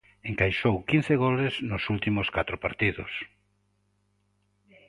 [0.31, 3.13] Encaixou quince goles nos últimos catro partidos.